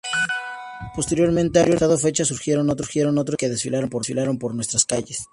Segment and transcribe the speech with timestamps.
[0.95, 3.87] Posteriormente a esta fecha surgieron otros gigantes que desfilaron
[4.39, 5.27] por nuestras calles.